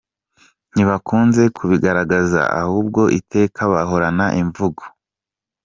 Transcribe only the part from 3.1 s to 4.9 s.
iteka bahorana imvugo